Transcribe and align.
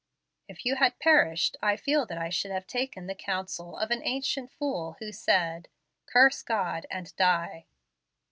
If 0.47 0.65
you 0.65 0.77
had 0.77 0.97
perished, 0.97 1.57
I 1.61 1.77
feel 1.77 2.07
that 2.07 2.17
I 2.17 2.29
should 2.31 2.49
have 2.49 2.65
taken 2.65 3.05
the 3.05 3.13
counsel 3.13 3.77
of 3.77 3.91
an 3.91 4.01
ancient 4.03 4.49
fool, 4.49 4.95
who 4.99 5.11
said, 5.11 5.67
'Curse 6.07 6.41
God 6.41 6.87
and 6.89 7.15
die.'" 7.17 7.67